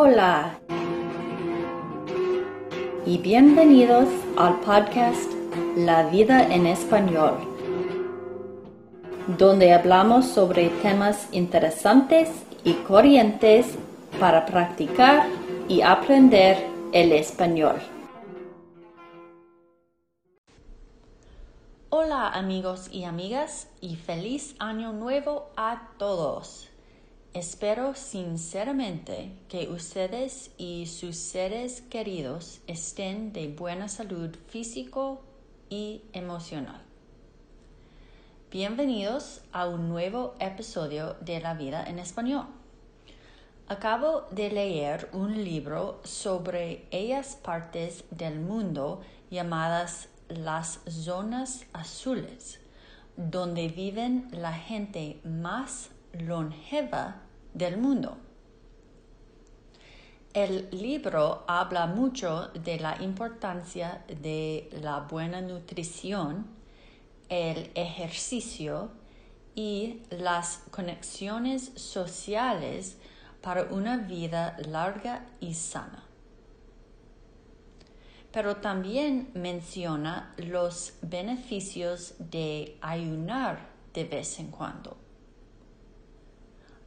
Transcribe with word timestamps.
Hola 0.00 0.60
y 3.04 3.18
bienvenidos 3.18 4.06
al 4.36 4.60
podcast 4.60 5.28
La 5.76 6.08
vida 6.08 6.54
en 6.54 6.68
español, 6.68 7.34
donde 9.36 9.72
hablamos 9.72 10.26
sobre 10.26 10.68
temas 10.82 11.26
interesantes 11.32 12.30
y 12.62 12.74
corrientes 12.74 13.76
para 14.20 14.46
practicar 14.46 15.26
y 15.66 15.82
aprender 15.82 16.64
el 16.92 17.10
español. 17.10 17.80
Hola 21.90 22.28
amigos 22.28 22.88
y 22.92 23.02
amigas 23.02 23.68
y 23.80 23.96
feliz 23.96 24.54
año 24.60 24.92
nuevo 24.92 25.50
a 25.56 25.88
todos. 25.98 26.67
Espero 27.38 27.94
sinceramente 27.94 29.30
que 29.48 29.68
ustedes 29.68 30.50
y 30.58 30.86
sus 30.86 31.16
seres 31.16 31.82
queridos 31.82 32.60
estén 32.66 33.32
de 33.32 33.46
buena 33.46 33.86
salud 33.86 34.34
físico 34.48 35.22
y 35.70 36.02
emocional. 36.12 36.82
Bienvenidos 38.50 39.42
a 39.52 39.68
un 39.68 39.88
nuevo 39.88 40.34
episodio 40.40 41.14
de 41.20 41.38
La 41.38 41.54
vida 41.54 41.84
en 41.84 42.00
español. 42.00 42.46
Acabo 43.68 44.22
de 44.32 44.50
leer 44.50 45.08
un 45.12 45.44
libro 45.44 46.00
sobre 46.02 46.88
ellas 46.90 47.38
partes 47.40 48.02
del 48.10 48.40
mundo 48.40 49.00
llamadas 49.30 50.08
las 50.28 50.80
zonas 50.88 51.66
azules, 51.72 52.58
donde 53.16 53.68
viven 53.68 54.26
la 54.32 54.54
gente 54.54 55.20
más 55.22 55.90
longeva 56.12 57.27
del 57.58 57.76
mundo. 57.76 58.16
El 60.32 60.68
libro 60.70 61.44
habla 61.48 61.86
mucho 61.86 62.48
de 62.54 62.78
la 62.78 63.02
importancia 63.02 64.04
de 64.06 64.70
la 64.80 65.00
buena 65.00 65.40
nutrición, 65.40 66.46
el 67.28 67.70
ejercicio 67.74 68.92
y 69.54 70.02
las 70.10 70.62
conexiones 70.70 71.72
sociales 71.74 72.98
para 73.40 73.64
una 73.64 73.96
vida 73.96 74.56
larga 74.68 75.26
y 75.40 75.54
sana. 75.54 76.04
Pero 78.30 78.58
también 78.58 79.30
menciona 79.34 80.34
los 80.36 80.92
beneficios 81.02 82.14
de 82.18 82.78
ayunar 82.80 83.70
de 83.94 84.04
vez 84.04 84.38
en 84.38 84.52
cuando. 84.52 85.07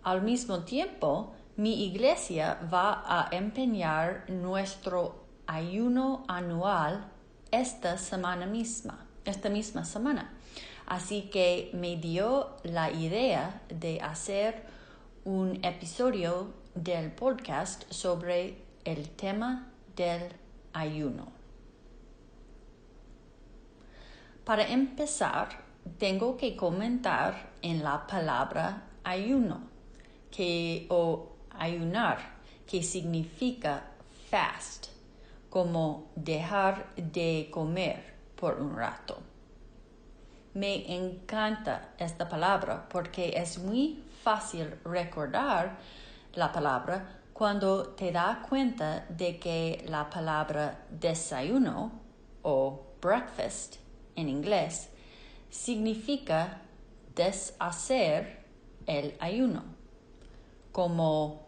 Al 0.03 0.23
mismo 0.23 0.63
tiempo, 0.63 1.33
mi 1.57 1.85
iglesia 1.85 2.57
va 2.73 3.03
a 3.05 3.29
empeñar 3.35 4.27
nuestro 4.31 5.25
ayuno 5.45 6.23
anual 6.27 7.05
esta 7.51 7.99
semana 7.99 8.47
misma, 8.47 9.05
esta 9.25 9.49
misma 9.49 9.85
semana. 9.85 10.33
Así 10.87 11.29
que 11.29 11.69
me 11.73 11.97
dio 11.97 12.57
la 12.63 12.89
idea 12.89 13.61
de 13.69 14.01
hacer 14.01 14.65
un 15.23 15.63
episodio 15.63 16.51
del 16.73 17.11
podcast 17.11 17.83
sobre 17.91 18.57
el 18.85 19.07
tema 19.09 19.71
del 19.95 20.33
ayuno. 20.73 21.27
Para 24.45 24.67
empezar, 24.67 25.49
tengo 25.99 26.37
que 26.37 26.55
comentar 26.55 27.51
en 27.61 27.83
la 27.83 28.07
palabra 28.07 28.87
ayuno 29.03 29.70
que, 30.31 30.87
o 30.89 31.31
ayunar, 31.51 32.17
que 32.65 32.81
significa 32.81 33.83
fast, 34.29 34.87
como 35.49 36.11
dejar 36.15 36.95
de 36.95 37.49
comer 37.51 38.13
por 38.35 38.59
un 38.59 38.75
rato. 38.75 39.17
Me 40.53 40.95
encanta 40.95 41.93
esta 41.97 42.27
palabra 42.27 42.87
porque 42.89 43.33
es 43.35 43.59
muy 43.59 44.03
fácil 44.23 44.79
recordar 44.83 45.77
la 46.33 46.51
palabra 46.51 47.19
cuando 47.33 47.89
te 47.89 48.11
das 48.11 48.37
cuenta 48.47 49.05
de 49.09 49.39
que 49.39 49.83
la 49.87 50.09
palabra 50.09 50.85
desayuno 50.89 51.91
o 52.43 52.85
breakfast 53.01 53.77
en 54.15 54.29
inglés 54.29 54.89
significa 55.49 56.61
deshacer 57.15 58.45
el 58.85 59.15
ayuno 59.19 59.80
como 60.71 61.47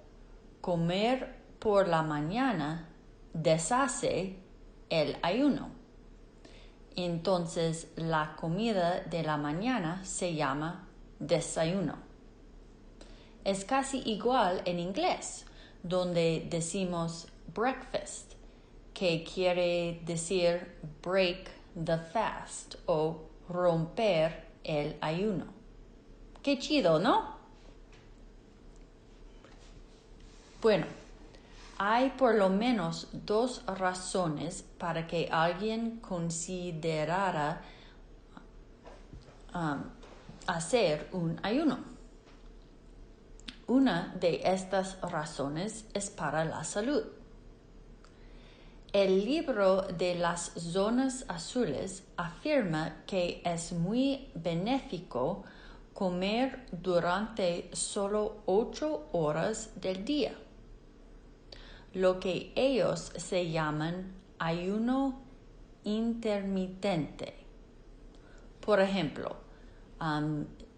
comer 0.61 1.35
por 1.59 1.87
la 1.87 2.01
mañana 2.01 2.89
deshace 3.33 4.37
el 4.89 5.17
ayuno. 5.21 5.69
Entonces 6.95 7.91
la 7.95 8.35
comida 8.35 9.01
de 9.01 9.23
la 9.23 9.37
mañana 9.37 10.03
se 10.05 10.35
llama 10.35 10.87
desayuno. 11.19 11.95
Es 13.43 13.65
casi 13.65 13.99
igual 14.05 14.61
en 14.65 14.79
inglés, 14.79 15.45
donde 15.81 16.47
decimos 16.49 17.27
breakfast, 17.53 18.33
que 18.93 19.23
quiere 19.23 20.01
decir 20.05 20.77
break 21.01 21.49
the 21.83 21.97
fast 21.97 22.75
o 22.85 23.23
romper 23.49 24.47
el 24.63 24.95
ayuno. 25.01 25.45
Qué 26.41 26.59
chido, 26.59 26.99
¿no? 26.99 27.32
Bueno, 30.63 30.85
hay 31.77 32.11
por 32.11 32.35
lo 32.35 32.47
menos 32.47 33.09
dos 33.11 33.65
razones 33.65 34.63
para 34.77 35.05
que 35.07 35.27
alguien 35.29 35.99
considerara 35.99 37.61
um, 39.53 39.83
hacer 40.47 41.09
un 41.11 41.37
ayuno. 41.43 41.79
Una 43.67 44.15
de 44.17 44.39
estas 44.45 45.01
razones 45.01 45.85
es 45.93 46.09
para 46.09 46.45
la 46.45 46.63
salud. 46.63 47.03
El 48.93 49.25
libro 49.25 49.81
de 49.81 50.15
las 50.15 50.53
zonas 50.55 51.25
azules 51.27 52.05
afirma 52.15 53.03
que 53.05 53.41
es 53.43 53.73
muy 53.73 54.31
benéfico 54.33 55.43
comer 55.93 56.65
durante 56.71 57.69
solo 57.73 58.43
ocho 58.45 59.09
horas 59.11 59.69
del 59.81 60.05
día 60.05 60.33
lo 61.93 62.19
que 62.19 62.51
ellos 62.55 63.11
se 63.15 63.51
llaman 63.51 64.13
ayuno 64.39 65.21
intermitente. 65.83 67.35
Por 68.59 68.79
ejemplo, 68.79 69.35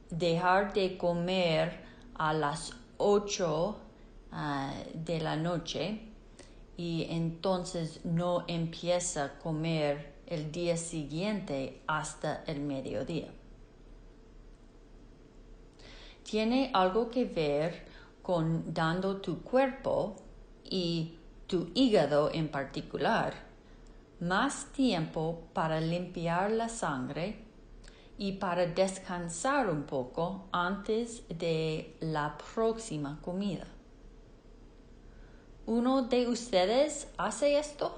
dejar 0.09 0.73
de 0.73 0.97
comer 0.97 1.83
a 2.15 2.33
las 2.33 2.73
8 2.97 3.77
ah, 4.31 4.73
de 4.93 5.19
la 5.19 5.35
noche 5.35 6.01
y 6.77 7.07
entonces 7.09 8.03
no 8.03 8.43
empieza 8.47 9.25
a 9.25 9.39
comer 9.39 10.15
el 10.27 10.51
día 10.51 10.77
siguiente 10.77 11.81
hasta 11.87 12.43
el 12.45 12.59
mediodía. 12.61 13.29
Tiene 16.23 16.71
algo 16.73 17.11
que 17.11 17.25
ver 17.25 17.85
con 18.23 18.73
dando 18.73 19.17
tu 19.17 19.41
cuerpo 19.43 20.15
y 20.69 21.17
tu 21.47 21.69
hígado 21.73 22.31
en 22.33 22.49
particular 22.49 23.33
más 24.19 24.65
tiempo 24.71 25.43
para 25.53 25.81
limpiar 25.81 26.51
la 26.51 26.69
sangre 26.69 27.43
y 28.17 28.33
para 28.33 28.65
descansar 28.65 29.69
un 29.69 29.83
poco 29.83 30.47
antes 30.51 31.23
de 31.27 31.95
la 31.99 32.37
próxima 32.53 33.19
comida. 33.21 33.67
¿Uno 35.65 36.03
de 36.03 36.27
ustedes 36.27 37.07
hace 37.17 37.57
esto? 37.57 37.97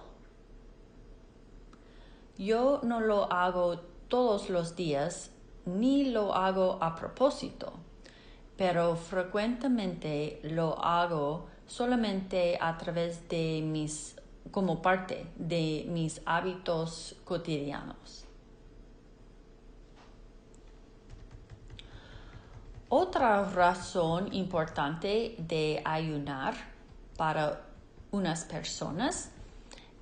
Yo 2.37 2.81
no 2.83 2.99
lo 2.99 3.31
hago 3.31 3.79
todos 4.07 4.49
los 4.49 4.75
días 4.75 5.31
ni 5.65 6.05
lo 6.05 6.33
hago 6.33 6.77
a 6.81 6.95
propósito, 6.95 7.73
pero 8.55 8.95
frecuentemente 8.95 10.39
lo 10.43 10.81
hago 10.83 11.47
solamente 11.67 12.57
a 12.59 12.77
través 12.77 13.27
de 13.29 13.61
mis, 13.63 14.15
como 14.51 14.81
parte 14.81 15.27
de 15.35 15.85
mis 15.89 16.21
hábitos 16.25 17.15
cotidianos. 17.23 18.25
Otra 22.89 23.43
razón 23.43 24.33
importante 24.33 25.35
de 25.37 25.81
ayunar 25.83 26.55
para 27.17 27.65
unas 28.11 28.45
personas 28.45 29.29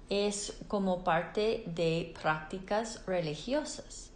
es 0.10 0.56
como 0.68 1.04
parte 1.04 1.64
de 1.66 2.14
prácticas 2.22 3.04
religiosas. 3.08 4.12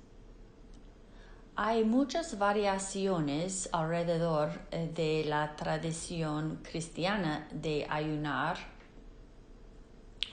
Hay 1.62 1.84
muchas 1.84 2.40
variaciones 2.40 3.68
alrededor 3.74 4.62
eh, 4.72 4.90
de 4.96 5.26
la 5.26 5.58
tradición 5.58 6.62
cristiana 6.64 7.50
de 7.52 7.86
ayunar 7.90 8.56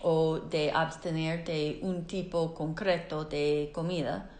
o 0.02 0.38
de 0.38 0.70
abstener 0.70 1.44
de 1.44 1.80
un 1.82 2.06
tipo 2.06 2.54
concreto 2.54 3.24
de 3.24 3.72
comida 3.74 4.30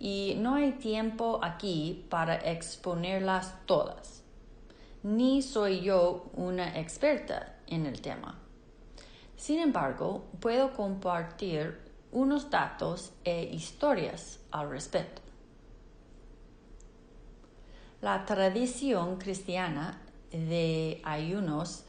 y 0.00 0.34
no 0.38 0.56
hay 0.56 0.72
tiempo 0.72 1.38
aquí 1.44 2.04
para 2.10 2.34
exponerlas 2.34 3.54
todas. 3.66 4.24
Ni 5.04 5.42
soy 5.42 5.80
yo 5.80 6.28
una 6.34 6.76
experta 6.76 7.54
en 7.68 7.86
el 7.86 8.00
tema. 8.00 8.36
Sin 9.36 9.60
embargo, 9.60 10.24
puedo 10.40 10.72
compartir 10.72 11.78
unos 12.10 12.50
datos 12.50 13.12
e 13.22 13.44
historias 13.44 14.40
al 14.50 14.70
respecto. 14.70 15.29
La 18.00 18.24
tradición 18.24 19.18
cristiana 19.18 20.00
de 20.32 21.02
ayunos 21.04 21.84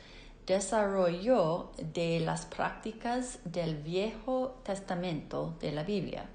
desarrolló 0.46 1.72
de 1.78 2.20
las 2.20 2.46
prácticas 2.46 3.40
del 3.46 3.78
Viejo 3.78 4.60
Testamento 4.66 5.56
de 5.62 5.72
la 5.72 5.84
Biblia 5.84 6.26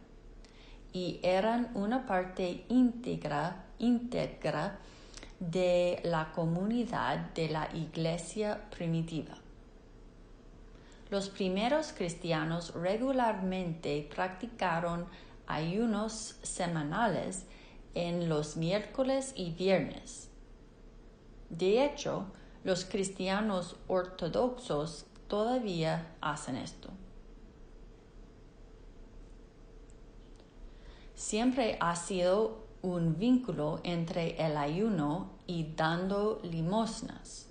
y 0.95 1.21
eran 1.23 1.71
una 1.75 2.07
parte 2.07 2.65
íntegra, 2.71 3.67
íntegra 3.79 4.79
de 5.41 6.01
la 6.05 6.33
comunidad 6.33 7.35
de 7.35 7.51
la 7.51 7.69
iglesia 7.75 8.71
primitiva. 8.71 9.35
Los 11.11 11.29
primeros 11.29 11.93
cristianos 11.93 12.73
regularmente 12.73 14.09
practicaron 14.15 15.05
ayunos 15.47 16.39
semanales 16.43 17.45
en 17.97 18.29
los 18.29 18.57
miércoles 18.57 19.33
y 19.35 19.53
viernes. 19.53 20.31
De 21.49 21.85
hecho, 21.85 22.27
los 22.63 22.85
cristianos 22.85 23.77
ortodoxos 23.89 25.07
todavía 25.29 26.15
hacen 26.21 26.57
esto. 26.57 26.91
Siempre 31.15 31.79
ha 31.81 31.97
sido 31.97 32.67
un 32.83 33.19
vínculo 33.19 33.81
entre 33.83 34.37
el 34.45 34.59
ayuno 34.59 35.31
y 35.47 35.73
dando 35.75 36.41
limosnas, 36.43 37.49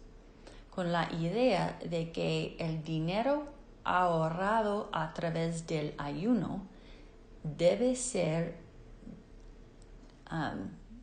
con 0.69 0.91
la 0.91 1.11
idea 1.11 1.79
de 1.89 2.11
que 2.11 2.55
el 2.59 2.83
dinero 2.83 3.47
ahorrado 3.83 4.89
a 4.91 5.13
través 5.13 5.65
del 5.65 5.95
ayuno 5.97 6.67
debe 7.43 7.95
ser 7.95 8.64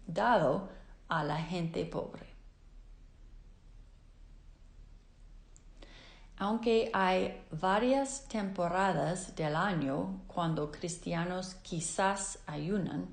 dado 0.07 0.69
a 1.09 1.25
la 1.25 1.37
gente 1.37 1.85
pobre. 1.85 2.33
Aunque 6.39 6.91
hay 6.93 7.45
varias 7.53 8.27
temporadas 8.27 9.37
del 9.37 9.55
año 9.55 10.23
cuando 10.27 10.73
cristianos 10.73 11.55
quizás 11.63 12.41
ayunan, 12.47 13.07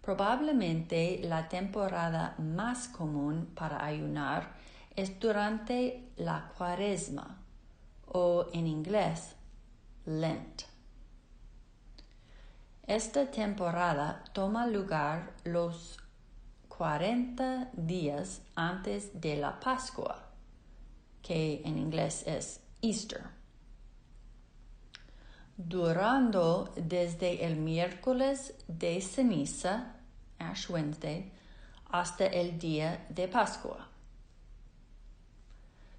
probablemente 0.00 1.20
la 1.24 1.48
temporada 1.48 2.36
más 2.38 2.86
común 2.86 3.50
para 3.56 3.84
ayunar 3.84 4.54
es 4.94 5.18
durante 5.18 6.08
la 6.16 6.52
cuaresma 6.56 7.38
o 8.06 8.46
en 8.52 8.68
inglés 8.68 9.34
Lent. 10.04 10.75
Esta 12.86 13.28
temporada 13.28 14.22
toma 14.32 14.64
lugar 14.68 15.32
los 15.42 15.98
40 16.68 17.70
días 17.72 18.42
antes 18.54 19.20
de 19.20 19.36
la 19.36 19.58
Pascua, 19.58 20.30
que 21.20 21.62
en 21.64 21.78
inglés 21.78 22.22
es 22.28 22.60
Easter. 22.80 23.24
Durando 25.56 26.72
desde 26.76 27.44
el 27.44 27.56
miércoles 27.56 28.54
de 28.68 29.00
ceniza, 29.00 29.96
Ash 30.38 30.70
Wednesday, 30.70 31.32
hasta 31.90 32.26
el 32.26 32.56
día 32.56 33.04
de 33.08 33.26
Pascua. 33.26 33.88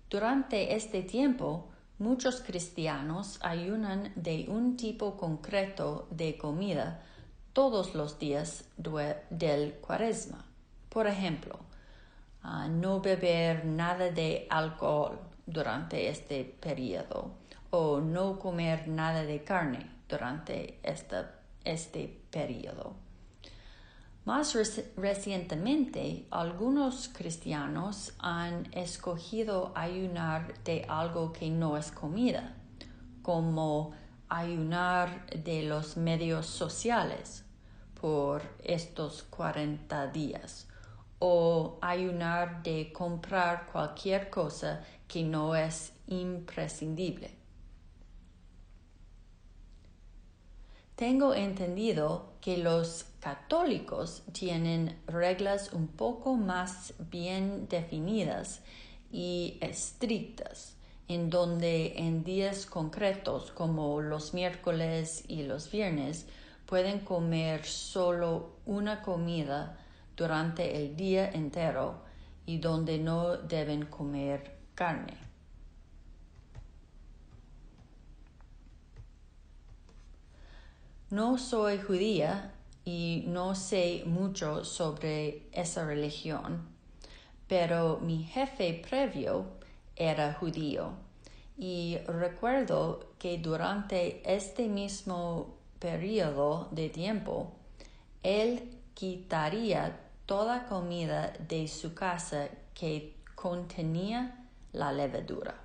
Durante 0.09 0.73
este 0.73 1.01
tiempo, 1.01 1.67
Muchos 1.99 2.41
cristianos 2.41 3.39
ayunan 3.41 4.11
de 4.15 4.45
un 4.49 4.77
tipo 4.77 5.17
concreto 5.17 6.07
de 6.11 6.37
comida 6.37 7.01
todos 7.53 7.95
los 7.95 8.19
días 8.19 8.65
del 9.31 9.73
cuaresma. 9.81 10.45
Por 10.89 11.07
ejemplo, 11.07 11.57
no 12.69 13.01
beber 13.01 13.65
nada 13.65 14.11
de 14.11 14.45
alcohol 14.51 15.19
durante 15.47 16.09
este 16.09 16.43
periodo 16.45 17.31
o 17.71 17.99
no 17.99 18.37
comer 18.37 18.87
nada 18.87 19.23
de 19.23 19.43
carne 19.43 19.89
durante 20.07 20.79
este 20.83 22.21
periodo. 22.29 23.06
Más 24.27 24.57
recientemente, 24.97 26.27
algunos 26.31 27.07
cristianos 27.07 28.11
han 28.19 28.67
escogido 28.73 29.71
ayunar 29.73 30.53
de 30.65 30.85
algo 30.89 31.31
que 31.31 31.49
no 31.49 31.77
es 31.77 31.91
comida, 31.91 32.57
como 33.21 33.93
ayunar 34.27 35.27
de 35.27 35.63
los 35.63 35.95
medios 35.95 36.45
sociales 36.45 37.45
por 38.01 38.41
estos 38.65 39.23
40 39.23 40.07
días 40.07 40.67
o 41.19 41.79
ayunar 41.81 42.63
de 42.63 42.91
comprar 42.91 43.67
cualquier 43.71 44.29
cosa 44.29 44.83
que 45.07 45.23
no 45.23 45.55
es 45.55 45.93
imprescindible. 46.07 47.33
Tengo 50.97 51.33
entendido 51.33 52.33
que 52.41 52.57
los 52.57 53.05
católicos 53.19 54.23
tienen 54.31 54.99
reglas 55.07 55.73
un 55.73 55.87
poco 55.87 56.35
más 56.35 56.93
bien 57.11 57.67
definidas 57.67 58.61
y 59.11 59.57
estrictas, 59.61 60.75
en 61.07 61.29
donde 61.29 61.97
en 61.97 62.23
días 62.23 62.65
concretos 62.65 63.51
como 63.51 64.01
los 64.01 64.33
miércoles 64.33 65.23
y 65.27 65.43
los 65.43 65.71
viernes 65.71 66.27
pueden 66.65 66.99
comer 66.99 67.65
solo 67.65 68.57
una 68.65 69.01
comida 69.01 69.77
durante 70.15 70.75
el 70.77 70.95
día 70.97 71.29
entero 71.31 72.01
y 72.45 72.57
donde 72.59 72.97
no 72.97 73.37
deben 73.37 73.85
comer 73.85 74.57
carne. 74.75 75.17
No 81.09 81.37
soy 81.37 81.77
judía 81.77 82.53
y 82.87 83.25
no 83.27 83.53
sé 83.53 84.03
mucho 84.05 84.63
sobre 84.63 85.49
esa 85.51 85.83
religión, 85.83 86.69
pero 87.45 87.99
mi 87.99 88.23
jefe 88.23 88.81
previo 88.89 89.47
era 89.97 90.33
judío 90.33 90.93
y 91.57 91.97
recuerdo 92.07 93.09
que 93.19 93.39
durante 93.39 94.21
este 94.33 94.69
mismo 94.69 95.57
periodo 95.79 96.69
de 96.71 96.87
tiempo 96.87 97.57
él 98.23 98.79
quitaría 98.93 99.99
toda 100.25 100.65
comida 100.67 101.33
de 101.45 101.67
su 101.67 101.93
casa 101.93 102.47
que 102.73 103.17
contenía 103.35 104.47
la 104.71 104.93
levadura. 104.93 105.59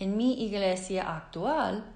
En 0.00 0.16
mi 0.16 0.44
iglesia 0.44 1.16
actual, 1.16 1.93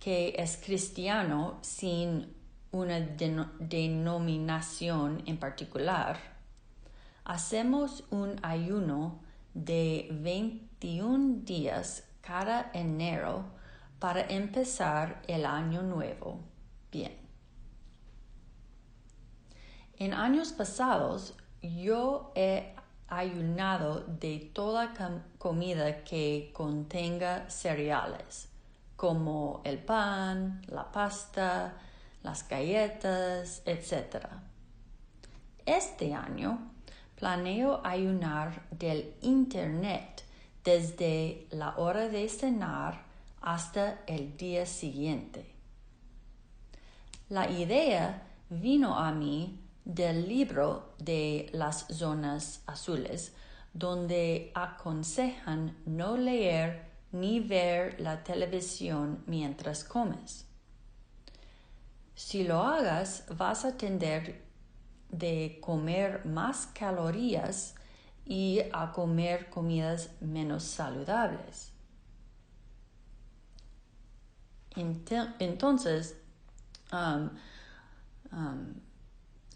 que 0.00 0.34
es 0.36 0.56
cristiano 0.56 1.60
sin 1.62 2.34
una 2.72 2.98
denominación 3.00 5.22
en 5.26 5.38
particular, 5.38 6.18
hacemos 7.24 8.04
un 8.10 8.36
ayuno 8.42 9.20
de 9.54 10.08
21 10.10 11.44
días 11.44 12.04
cada 12.20 12.70
enero 12.72 13.44
para 13.98 14.22
empezar 14.22 15.22
el 15.28 15.44
año 15.44 15.82
nuevo 15.82 16.40
bien. 16.90 17.18
En 19.98 20.14
años 20.14 20.52
pasados 20.52 21.34
yo 21.60 22.32
he 22.34 22.74
ayunado 23.08 24.00
de 24.00 24.50
toda 24.54 24.94
comida 25.36 26.02
que 26.04 26.50
contenga 26.54 27.50
cereales, 27.50 28.48
como 29.00 29.62
el 29.64 29.78
pan, 29.78 30.60
la 30.66 30.92
pasta, 30.92 31.72
las 32.22 32.46
galletas, 32.46 33.62
etc. 33.64 34.26
Este 35.64 36.12
año 36.12 36.70
planeo 37.16 37.80
ayunar 37.82 38.68
del 38.70 39.14
Internet 39.22 40.22
desde 40.64 41.46
la 41.50 41.78
hora 41.78 42.08
de 42.08 42.28
cenar 42.28 43.06
hasta 43.40 44.02
el 44.06 44.36
día 44.36 44.66
siguiente. 44.66 45.50
La 47.30 47.50
idea 47.50 48.22
vino 48.50 48.98
a 48.98 49.12
mí 49.12 49.62
del 49.86 50.28
libro 50.28 50.92
de 50.98 51.48
las 51.54 51.86
zonas 51.88 52.62
azules, 52.66 53.34
donde 53.72 54.52
aconsejan 54.54 55.74
no 55.86 56.18
leer 56.18 56.89
ni 57.12 57.40
ver 57.40 58.00
la 58.00 58.22
televisión 58.22 59.22
mientras 59.26 59.84
comes. 59.84 60.46
Si 62.14 62.44
lo 62.44 62.62
hagas, 62.62 63.24
vas 63.36 63.64
a 63.64 63.76
tender 63.76 64.44
de 65.08 65.58
comer 65.60 66.24
más 66.24 66.66
calorías 66.66 67.74
y 68.24 68.60
a 68.72 68.92
comer 68.92 69.50
comidas 69.50 70.10
menos 70.20 70.62
saludables. 70.64 71.72
Entonces, 74.76 76.16
um, 76.92 77.30
um, 78.32 78.74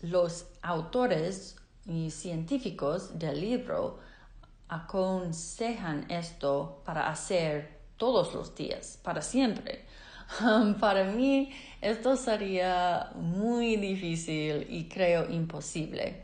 los 0.00 0.46
autores 0.62 1.56
y 1.87 2.11
científicos 2.11 3.18
del 3.18 3.40
libro 3.40 4.00
aconsejan 4.68 6.11
esto 6.11 6.83
para 6.85 7.09
hacer 7.09 7.80
todos 7.97 8.35
los 8.35 8.54
días, 8.54 8.99
para 9.02 9.23
siempre. 9.23 9.85
Para 10.80 11.04
mí 11.04 11.52
esto 11.80 12.16
sería 12.16 13.11
muy 13.14 13.76
difícil 13.76 14.66
y 14.71 14.88
creo 14.88 15.30
imposible, 15.30 16.23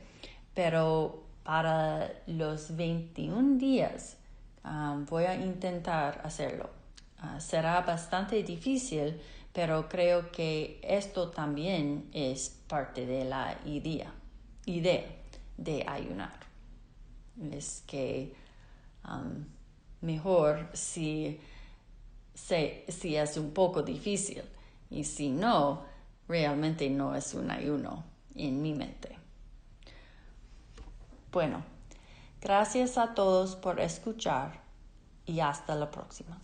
pero 0.55 1.23
para 1.45 2.11
los 2.27 2.77
21 2.77 3.59
días 3.59 4.17
um, 4.65 5.05
voy 5.05 5.25
a 5.25 5.35
intentar 5.35 6.21
hacerlo. 6.25 6.71
Uh, 7.23 7.39
será 7.41 7.83
bastante 7.83 8.43
difícil, 8.43 9.21
pero 9.53 9.89
creo 9.89 10.31
que 10.33 10.81
esto 10.83 11.31
también 11.31 12.09
es 12.13 12.57
parte 12.69 13.05
de 13.05 13.25
la 13.25 13.59
idea, 13.67 14.13
idea 14.65 15.05
de 15.59 15.85
ayunar. 15.87 16.50
Es 17.53 17.83
que 17.87 18.35
um, 19.05 19.45
mejor 20.01 20.69
si 20.73 21.41
si 22.35 23.17
es 23.17 23.37
un 23.37 23.53
poco 23.53 23.83
difícil 23.83 24.43
y 24.91 25.05
si 25.05 25.29
no, 25.29 25.85
realmente 26.27 26.89
no 26.89 27.15
es 27.15 27.35
un 27.35 27.51
ayuno 27.51 28.05
en 28.35 28.63
mi 28.63 28.73
mente. 28.73 29.17
Bueno, 31.31 31.63
gracias 32.41 32.99
a 32.99 33.15
todos 33.15 33.57
por 33.57 33.79
escuchar 33.81 34.61
y 35.27 35.41
hasta 35.41 35.75
la 35.75 35.91
próxima. 35.91 36.39